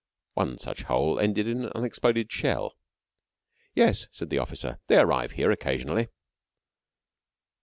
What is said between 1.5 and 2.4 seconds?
an unexploded